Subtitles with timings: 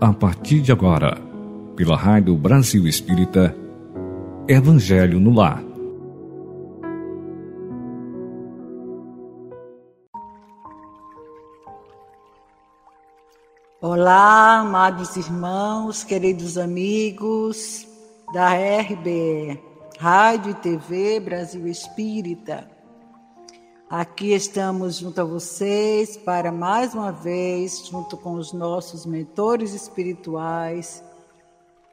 [0.00, 1.20] A partir de agora,
[1.76, 3.54] pela Rádio Brasil Espírita,
[4.48, 5.62] Evangelho no Lar.
[13.82, 17.86] Olá, amados irmãos, queridos amigos
[18.32, 19.60] da RBE,
[19.98, 22.79] Rádio e TV Brasil Espírita.
[23.90, 31.02] Aqui estamos junto a vocês para mais uma vez, junto com os nossos mentores espirituais,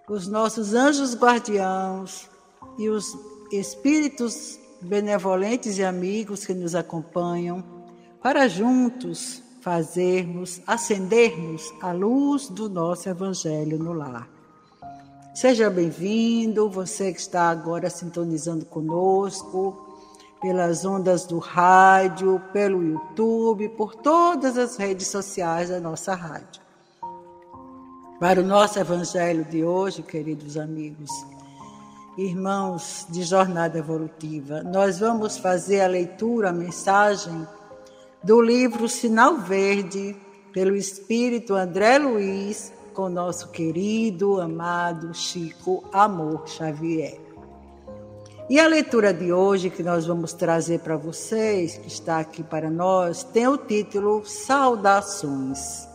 [0.07, 2.29] os nossos anjos guardiãos
[2.77, 3.17] e os
[3.51, 7.63] espíritos benevolentes e amigos que nos acompanham,
[8.21, 14.29] para juntos fazermos, acendermos a luz do nosso Evangelho no lar.
[15.33, 19.86] Seja bem-vindo, você que está agora sintonizando conosco
[20.41, 26.61] pelas ondas do rádio, pelo YouTube, por todas as redes sociais da nossa rádio.
[28.19, 31.09] Para o nosso evangelho de hoje, queridos amigos,
[32.17, 37.47] irmãos de jornada evolutiva, nós vamos fazer a leitura, a mensagem
[38.23, 40.15] do livro Sinal Verde,
[40.51, 47.26] pelo Espírito André Luiz, com nosso querido, amado Chico Amor Xavier.
[48.49, 52.69] E a leitura de hoje que nós vamos trazer para vocês, que está aqui para
[52.69, 55.85] nós, tem o título Saudações.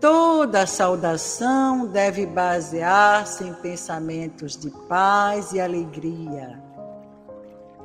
[0.00, 6.62] Toda saudação deve basear-se em pensamentos de paz e alegria.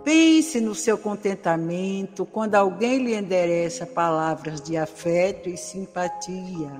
[0.03, 6.79] Pense no seu contentamento quando alguém lhe endereça palavras de afeto e simpatia,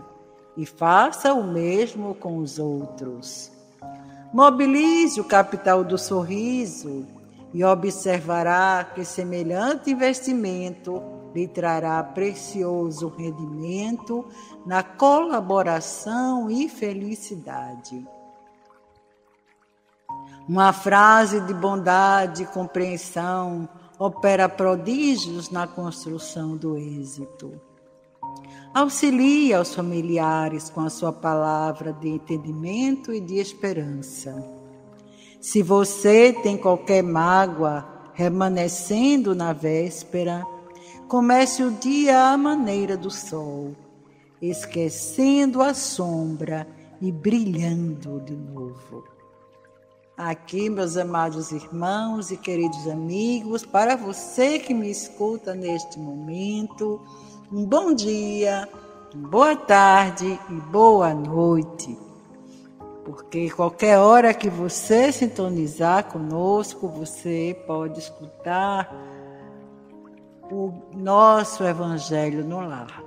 [0.56, 3.55] e faça o mesmo com os outros.
[4.36, 7.08] Mobilize o capital do sorriso
[7.54, 11.02] e observará que semelhante investimento
[11.34, 14.28] lhe trará precioso rendimento
[14.66, 18.06] na colaboração e felicidade.
[20.50, 27.54] Uma frase de bondade e compreensão opera prodígios na construção do êxito.
[28.76, 34.36] Auxilie aos familiares com a sua palavra de entendimento e de esperança.
[35.40, 40.46] Se você tem qualquer mágoa remanescendo na véspera,
[41.08, 43.74] comece o dia à maneira do sol,
[44.42, 46.68] esquecendo a sombra
[47.02, 49.06] e brilhando de novo.
[50.18, 57.02] Aqui, meus amados irmãos e queridos amigos, para você que me escuta neste momento,
[57.52, 58.68] um bom dia,
[59.14, 61.98] boa tarde e boa noite.
[63.04, 68.92] Porque qualquer hora que você sintonizar conosco, você pode escutar
[70.52, 73.04] o nosso Evangelho no lar.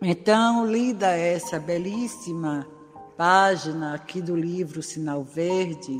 [0.00, 2.66] Então, lida essa belíssima
[3.16, 5.98] página aqui do livro Sinal Verde,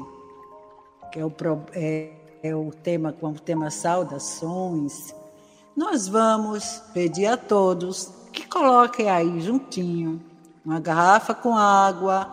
[1.12, 1.32] que é o,
[1.72, 2.12] é,
[2.42, 5.14] é o tema com o tema Saudações
[5.76, 10.20] nós vamos pedir a todos que coloquem aí juntinho
[10.64, 12.28] uma garrafa com água,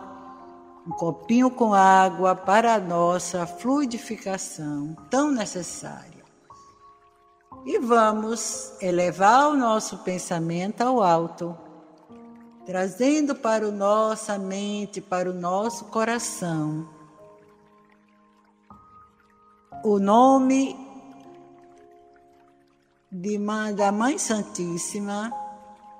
[0.86, 6.24] um copinho com água para a nossa fluidificação tão necessária.
[7.64, 11.56] E vamos elevar o nosso pensamento ao alto,
[12.66, 16.88] trazendo para a nossa mente, para o nosso coração,
[19.84, 20.83] o nome
[23.14, 23.38] de,
[23.76, 25.32] da Mãe Santíssima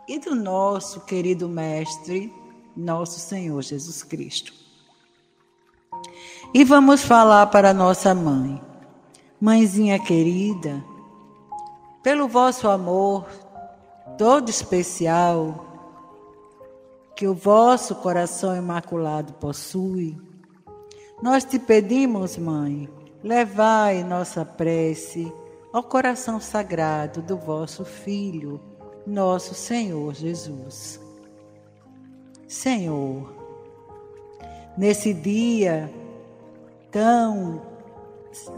[0.08, 2.32] e do nosso querido Mestre,
[2.76, 4.52] nosso Senhor Jesus Cristo.
[6.52, 8.60] E vamos falar para nossa mãe.
[9.41, 10.84] Mãezinha querida,
[12.02, 13.26] pelo vosso amor
[14.19, 15.64] todo especial
[17.14, 20.19] que o vosso coração imaculado possui,
[21.22, 22.88] nós te pedimos, mãe,
[23.22, 25.32] levai nossa prece
[25.75, 28.61] ao coração sagrado do vosso Filho,
[29.05, 31.00] nosso Senhor Jesus.
[32.47, 33.35] Senhor,
[34.79, 35.93] nesse dia
[36.93, 37.61] tão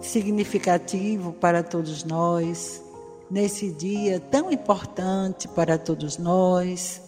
[0.03, 2.85] significativo para todos nós,
[3.31, 7.01] nesse dia tão importante para todos nós,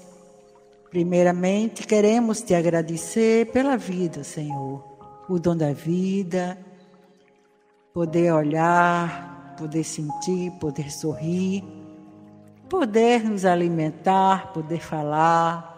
[0.88, 4.82] primeiramente queremos te agradecer pela vida, Senhor,
[5.28, 6.56] o dom da vida,
[7.92, 9.27] poder olhar,
[9.58, 11.64] poder sentir, poder sorrir,
[12.68, 15.76] poder nos alimentar, poder falar.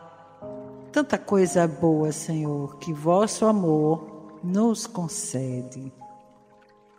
[0.93, 5.93] Tanta coisa boa, Senhor, que vosso amor nos concede.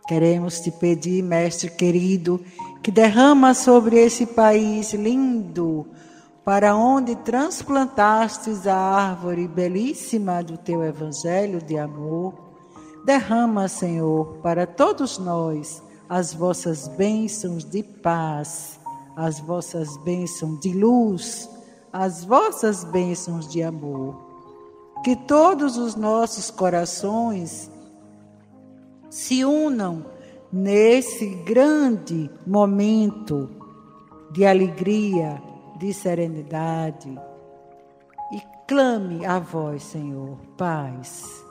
[0.08, 2.40] Queremos te pedir, Mestre querido,
[2.82, 5.86] que derrama sobre esse país lindo
[6.44, 12.34] para onde transplantastes a árvore belíssima do teu evangelho de amor,
[13.04, 15.80] derrama, Senhor, para todos nós
[16.12, 18.78] as vossas bênçãos de paz,
[19.16, 21.48] as vossas bênçãos de luz,
[21.90, 24.22] as vossas bênçãos de amor.
[25.02, 27.70] Que todos os nossos corações
[29.08, 30.04] se unam
[30.52, 33.48] nesse grande momento
[34.32, 35.42] de alegria,
[35.78, 37.08] de serenidade
[38.34, 41.41] e clame a vós, Senhor, paz.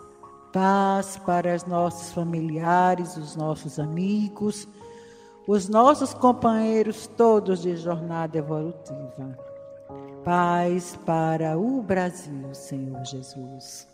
[0.51, 4.68] Paz para os nossos familiares, os nossos amigos,
[5.48, 9.38] os nossos companheiros todos de jornada evolutiva.
[10.24, 13.88] Paz para o Brasil, Senhor Jesus.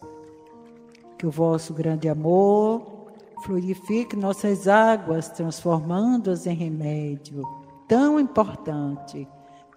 [1.17, 3.07] Que o vosso grande amor
[3.43, 7.43] fluidifique nossas águas, transformando-as em remédio
[7.87, 9.27] tão importante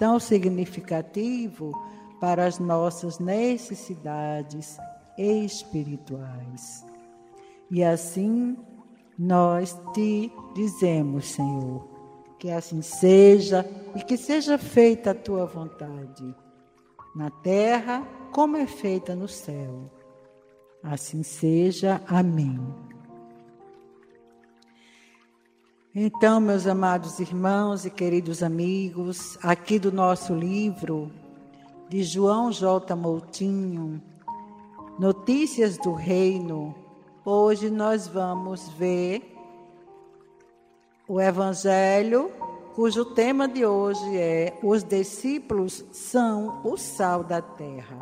[0.01, 1.73] tão significativo
[2.19, 4.79] para as nossas necessidades
[5.21, 6.85] espirituais.
[7.71, 8.57] E assim
[9.19, 11.87] nós te dizemos, Senhor,
[12.39, 16.35] que assim seja e que seja feita a tua vontade,
[17.15, 19.91] na terra como é feita no céu.
[20.83, 22.01] Assim seja.
[22.07, 22.59] Amém.
[25.95, 31.11] Então, meus amados irmãos e queridos amigos, aqui do nosso livro
[31.89, 32.95] de João J.
[32.95, 34.01] Moutinho,
[34.99, 36.75] Notícias do Reino,
[37.25, 39.35] hoje nós vamos ver
[41.09, 42.31] o Evangelho,
[42.75, 47.99] cujo tema de hoje é: Os discípulos são o sal da terra.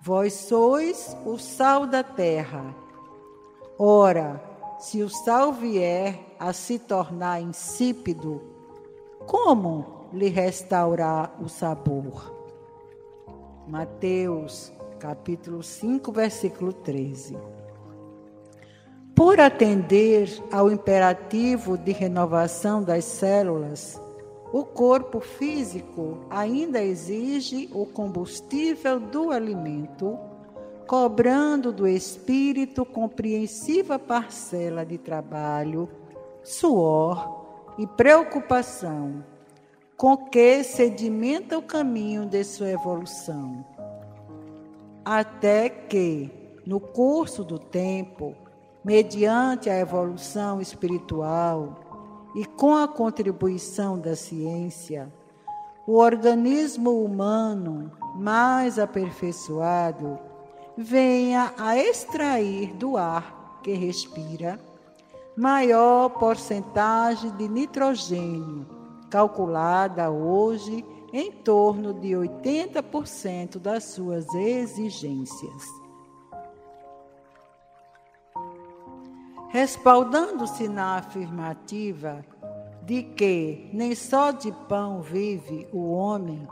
[0.00, 2.74] Vós sois o sal da terra.
[3.78, 4.42] Ora,
[4.78, 8.42] se o sal vier a se tornar insípido,
[9.26, 12.32] como lhe restaurar o sabor?
[13.68, 14.72] Mateus,
[15.02, 17.36] capítulo 5, versículo 13.
[19.16, 24.00] Por atender ao imperativo de renovação das células,
[24.52, 30.16] o corpo físico ainda exige o combustível do alimento
[30.86, 35.88] cobrando do espírito compreensiva parcela de trabalho,
[36.44, 39.24] suor e preocupação,
[39.96, 43.71] com que sedimenta o caminho de sua evolução.
[45.04, 46.30] Até que,
[46.64, 48.34] no curso do tempo,
[48.84, 55.12] mediante a evolução espiritual e com a contribuição da ciência,
[55.86, 60.18] o organismo humano mais aperfeiçoado
[60.76, 64.58] venha a extrair do ar que respira
[65.36, 68.66] maior porcentagem de nitrogênio,
[69.10, 75.82] calculada hoje em torno de 80% das suas exigências.
[79.48, 82.24] Respaldando-se na afirmativa
[82.84, 86.48] de que nem só de pão vive o homem,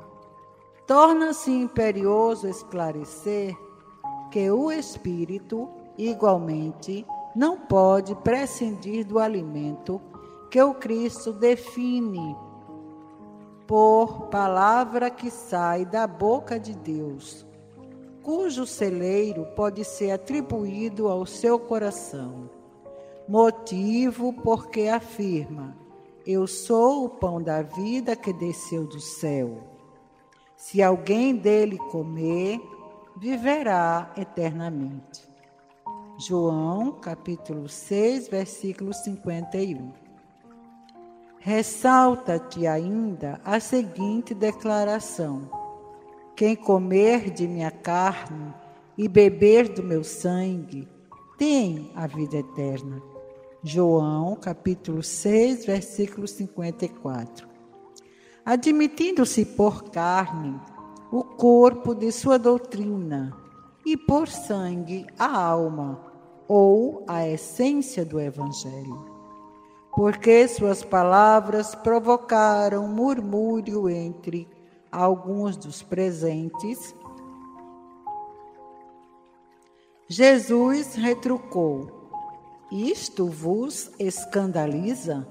[0.86, 3.56] torna-se imperioso esclarecer
[4.30, 10.00] que o espírito, igualmente, não pode prescindir do alimento
[10.50, 12.36] que o Cristo define
[13.70, 17.46] por palavra que sai da boca de Deus,
[18.20, 22.50] cujo celeiro pode ser atribuído ao seu coração.
[23.28, 25.76] Motivo porque afirma:
[26.26, 29.62] Eu sou o pão da vida que desceu do céu.
[30.56, 32.60] Se alguém dele comer,
[33.16, 35.30] viverá eternamente.
[36.18, 39.99] João, capítulo 6, versículo 51.
[41.42, 45.48] Ressalta-te ainda a seguinte declaração:
[46.36, 48.52] Quem comer de minha carne
[48.96, 50.86] e beber do meu sangue
[51.38, 53.02] tem a vida eterna.
[53.62, 57.48] João, capítulo 6, versículo 54.
[58.44, 60.60] Admitindo-se por carne,
[61.10, 63.34] o corpo de sua doutrina
[63.86, 66.04] e por sangue a alma
[66.46, 69.19] ou a essência do Evangelho.
[69.94, 74.48] Porque suas palavras provocaram murmúrio entre
[74.90, 76.94] alguns dos presentes,
[80.08, 82.10] Jesus retrucou:
[82.70, 85.26] Isto vos escandaliza?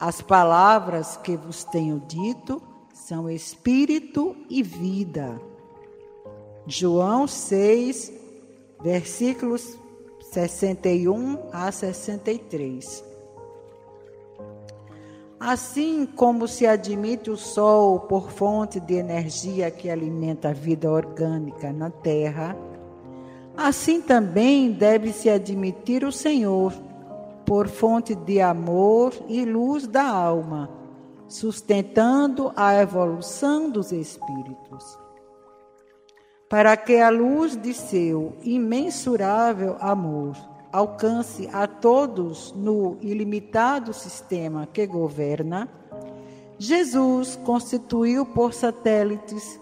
[0.00, 2.60] As palavras que vos tenho dito
[2.92, 5.40] são espírito e vida.
[6.66, 8.12] João 6,
[8.82, 9.78] versículos
[10.32, 13.13] 61 a 63.
[15.46, 21.70] Assim como se admite o Sol por fonte de energia que alimenta a vida orgânica
[21.70, 22.56] na Terra,
[23.54, 26.72] assim também deve-se admitir o Senhor
[27.44, 30.70] por fonte de amor e luz da alma,
[31.28, 34.98] sustentando a evolução dos espíritos.
[36.48, 44.84] Para que a luz de seu imensurável amor alcance a todos no ilimitado sistema que
[44.88, 45.68] governa,
[46.58, 49.60] Jesus constituiu por satélites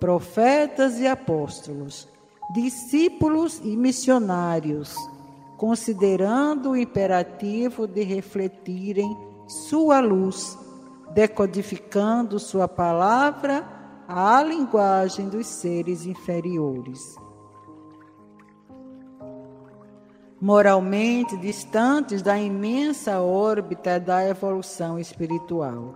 [0.00, 2.08] profetas e apóstolos,
[2.54, 4.96] discípulos e missionários,
[5.58, 9.14] considerando o imperativo de refletirem
[9.46, 10.58] sua luz,
[11.12, 13.68] decodificando sua palavra
[14.08, 17.22] à linguagem dos seres inferiores.
[20.44, 25.94] Moralmente distantes da imensa órbita da evolução espiritual.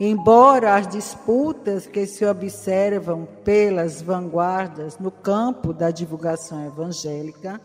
[0.00, 7.60] Embora as disputas que se observam pelas vanguardas no campo da divulgação evangélica,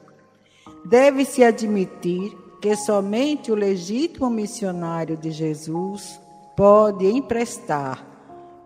[0.84, 6.20] deve-se admitir que somente o legítimo missionário de Jesus
[6.58, 8.06] pode emprestar,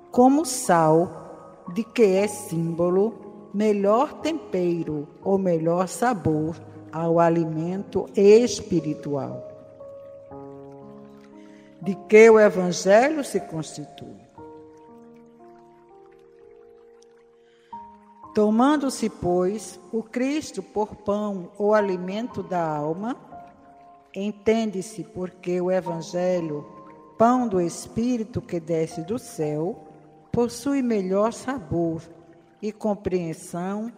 [0.10, 6.56] como sal de que é símbolo, melhor tempero ou melhor sabor
[6.91, 9.48] ao alimento espiritual,
[11.82, 14.27] de que o Evangelho se constitui.
[18.34, 23.15] Tomando-se, pois, o Cristo por pão ou alimento da alma,
[24.13, 26.63] entende-se porque o Evangelho,
[27.17, 29.88] pão do Espírito que desce do céu,
[30.32, 32.03] possui melhor sabor
[32.62, 33.91] e compreensão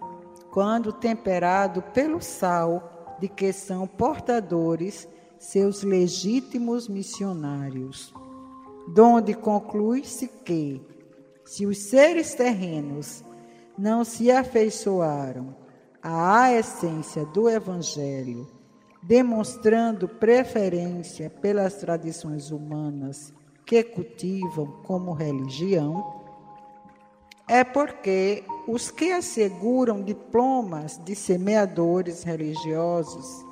[0.52, 8.14] quando temperado pelo sal de que são portadores seus legítimos missionários.
[8.94, 10.82] Donde conclui-se que,
[11.46, 13.24] se os seres terrenos
[13.78, 15.56] não se afeiçoaram
[16.02, 18.48] à essência do Evangelho,
[19.04, 23.34] demonstrando preferência pelas tradições humanas
[23.66, 26.20] que cultivam como religião,
[27.48, 33.44] é porque os que asseguram diplomas de semeadores religiosos,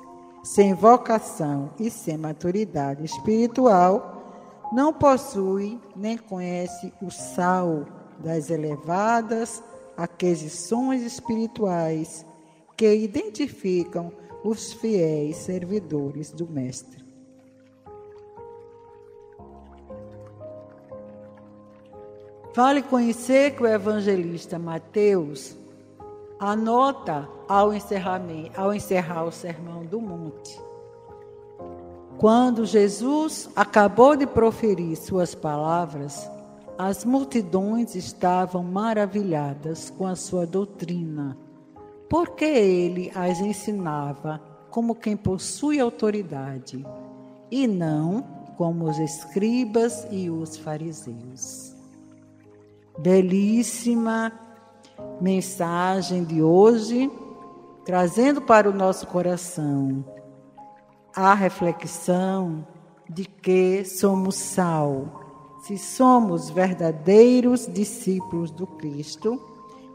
[0.44, 7.84] sem vocação e sem maturidade espiritual, não possuem nem conhecem o sal
[8.20, 9.60] das elevadas
[9.96, 12.24] aquisições espirituais
[12.76, 14.12] que identificam
[14.44, 17.07] os fiéis servidores do Mestre.
[22.54, 25.56] Vale conhecer que o evangelista Mateus
[26.40, 27.70] anota ao,
[28.56, 30.60] ao encerrar o Sermão do Monte.
[32.16, 36.28] Quando Jesus acabou de proferir suas palavras,
[36.76, 41.36] as multidões estavam maravilhadas com a sua doutrina,
[42.08, 44.40] porque ele as ensinava
[44.70, 46.84] como quem possui autoridade,
[47.50, 48.24] e não
[48.56, 51.77] como os escribas e os fariseus
[52.98, 54.32] belíssima
[55.20, 57.10] mensagem de hoje,
[57.84, 60.04] trazendo para o nosso coração
[61.14, 62.66] a reflexão
[63.08, 65.24] de que somos sal.
[65.62, 69.40] Se somos verdadeiros discípulos do Cristo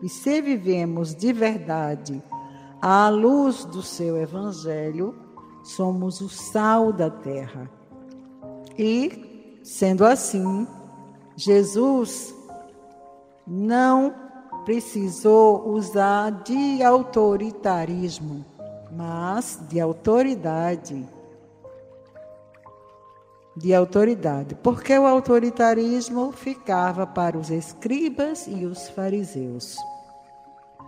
[0.01, 2.21] e se vivemos de verdade
[2.81, 5.15] à luz do seu Evangelho,
[5.63, 7.69] somos o sal da terra.
[8.77, 10.67] E, sendo assim,
[11.35, 12.35] Jesus
[13.45, 14.13] não
[14.65, 18.45] precisou usar de autoritarismo,
[18.91, 21.07] mas de autoridade.
[23.55, 29.77] De autoridade, porque o autoritarismo ficava para os escribas e os fariseus.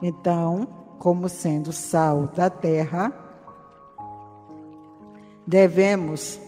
[0.02, 3.14] Então, como sendo sal da terra,
[5.46, 6.40] devemos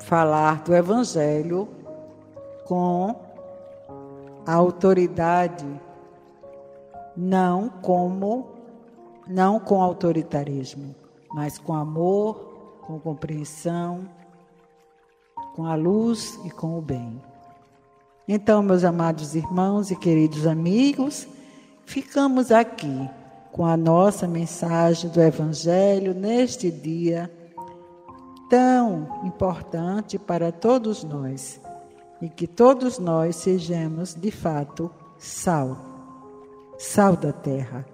[0.00, 1.68] falar do Evangelho
[2.66, 3.21] com
[4.46, 5.66] a autoridade
[7.16, 8.46] não como
[9.26, 10.94] não com autoritarismo,
[11.32, 14.08] mas com amor, com compreensão,
[15.54, 17.22] com a luz e com o bem.
[18.26, 21.26] Então, meus amados irmãos e queridos amigos,
[21.84, 23.08] ficamos aqui
[23.52, 27.30] com a nossa mensagem do Evangelho neste dia
[28.48, 31.60] tão importante para todos nós
[32.22, 34.88] e que todos nós sejamos, de fato,
[35.18, 35.76] sal,
[36.78, 37.84] sal da terra.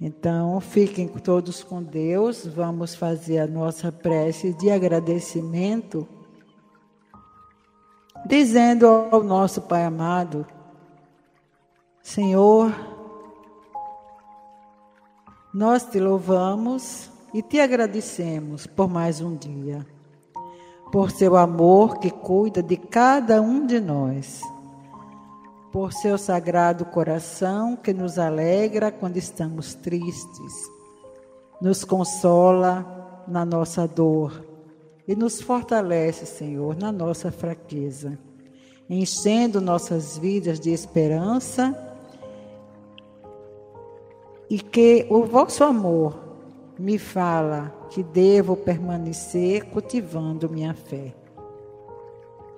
[0.00, 2.46] Então, fiquem todos com Deus.
[2.46, 6.06] Vamos fazer a nossa prece de agradecimento,
[8.24, 10.46] dizendo ao nosso Pai amado:
[12.00, 12.72] Senhor,
[15.52, 19.84] nós te louvamos e te agradecemos por mais um dia,
[20.96, 24.40] por seu amor que cuida de cada um de nós
[25.70, 30.54] por seu sagrado coração que nos alegra quando estamos tristes,
[31.60, 34.42] nos consola na nossa dor
[35.06, 38.18] e nos fortalece, Senhor, na nossa fraqueza,
[38.88, 41.76] enchendo nossas vidas de esperança
[44.48, 46.25] e que o vosso amor
[46.78, 51.14] me fala que devo permanecer cultivando minha fé.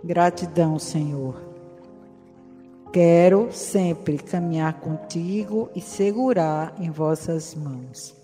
[0.05, 1.49] Gratidão, Senhor
[2.93, 8.15] Quero sempre caminhar contigo e segurar em vossas mãos.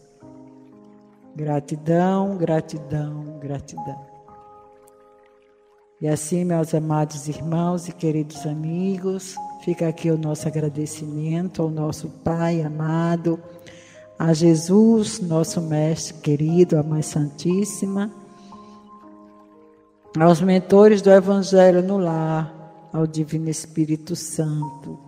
[1.36, 4.06] Gratidão, gratidão, gratidão.
[6.00, 12.08] E assim, meus amados irmãos e queridos amigos, fica aqui o nosso agradecimento ao nosso
[12.08, 13.38] Pai amado,
[14.18, 18.10] a Jesus, nosso Mestre querido, a Mãe Santíssima,
[20.18, 22.52] aos mentores do Evangelho no lar,
[22.92, 24.98] ao Divino Espírito Santo,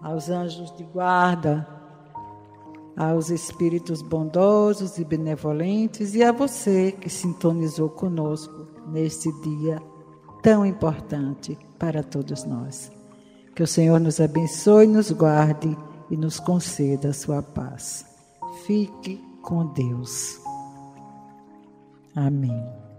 [0.00, 1.66] aos anjos de guarda,
[2.96, 9.80] aos espíritos bondosos e benevolentes e a você que sintonizou conosco neste dia
[10.42, 12.90] tão importante para todos nós.
[13.54, 15.76] Que o Senhor nos abençoe, nos guarde
[16.10, 18.04] e nos conceda a sua paz.
[18.66, 20.38] Fique com Deus.
[22.14, 22.89] Amém.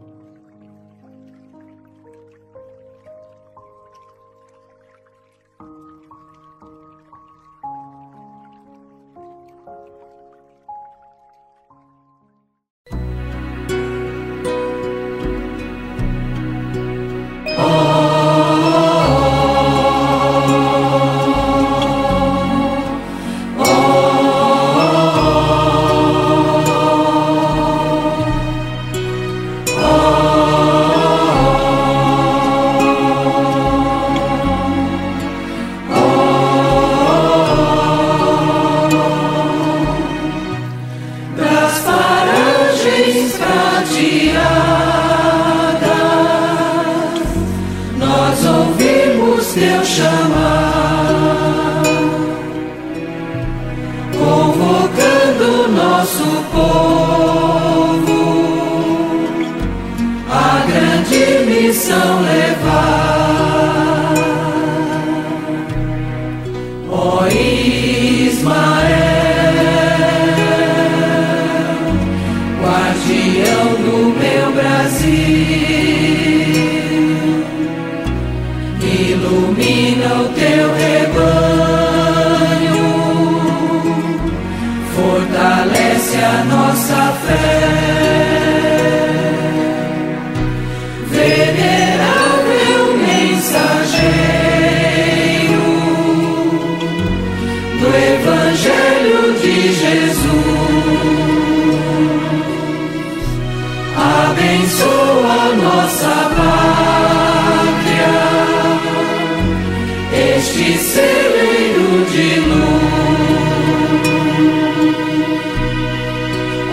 [110.81, 112.81] celeiro de luz.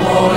[0.01, 0.31] Oh,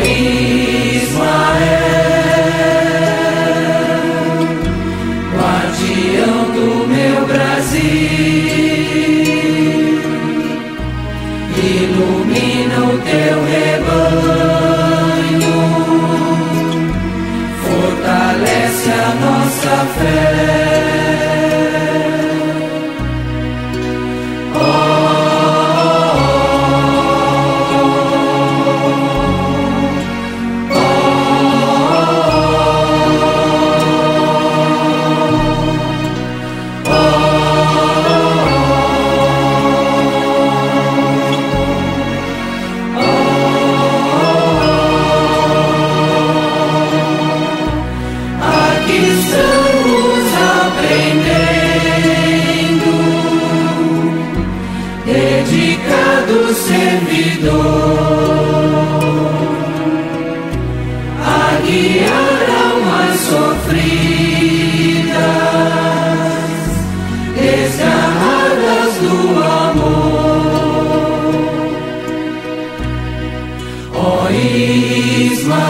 [74.04, 75.62] Ó oh Ismael,